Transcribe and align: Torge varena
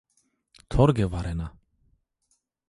Torge 0.75 1.05
varena 1.13 1.45